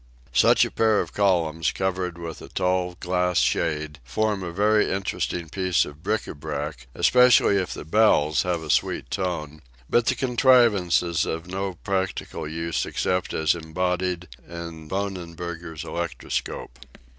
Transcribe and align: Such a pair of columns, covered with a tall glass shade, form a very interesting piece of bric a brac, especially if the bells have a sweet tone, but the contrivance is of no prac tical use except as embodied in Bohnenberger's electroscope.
Such 0.33 0.65
a 0.65 0.71
pair 0.71 0.99
of 0.99 1.13
columns, 1.13 1.69
covered 1.71 2.17
with 2.17 2.41
a 2.41 2.49
tall 2.49 2.97
glass 2.99 3.37
shade, 3.37 3.99
form 4.03 4.41
a 4.41 4.51
very 4.51 4.89
interesting 4.91 5.47
piece 5.47 5.85
of 5.85 6.01
bric 6.01 6.25
a 6.25 6.33
brac, 6.33 6.87
especially 6.95 7.57
if 7.57 7.75
the 7.75 7.85
bells 7.85 8.41
have 8.41 8.63
a 8.63 8.71
sweet 8.71 9.11
tone, 9.11 9.61
but 9.87 10.07
the 10.07 10.15
contrivance 10.15 11.03
is 11.03 11.27
of 11.27 11.45
no 11.45 11.73
prac 11.83 12.15
tical 12.15 12.51
use 12.51 12.83
except 12.83 13.31
as 13.35 13.53
embodied 13.53 14.27
in 14.49 14.87
Bohnenberger's 14.89 15.83
electroscope. 15.83 16.79